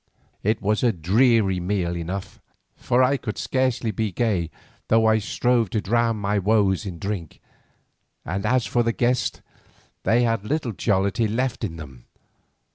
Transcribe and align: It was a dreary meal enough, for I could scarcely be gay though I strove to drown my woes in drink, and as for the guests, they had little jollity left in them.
It 0.41 0.63
was 0.63 0.81
a 0.81 0.91
dreary 0.91 1.59
meal 1.59 1.95
enough, 1.95 2.39
for 2.75 3.03
I 3.03 3.17
could 3.17 3.37
scarcely 3.37 3.91
be 3.91 4.11
gay 4.11 4.49
though 4.87 5.05
I 5.05 5.19
strove 5.19 5.69
to 5.69 5.79
drown 5.79 6.17
my 6.17 6.39
woes 6.39 6.87
in 6.87 6.97
drink, 6.97 7.39
and 8.25 8.43
as 8.43 8.65
for 8.65 8.81
the 8.81 8.93
guests, 8.93 9.41
they 10.01 10.23
had 10.23 10.43
little 10.43 10.71
jollity 10.71 11.27
left 11.27 11.63
in 11.63 11.75
them. 11.75 12.05